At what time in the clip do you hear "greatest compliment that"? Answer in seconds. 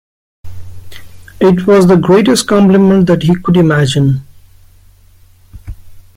1.95-3.21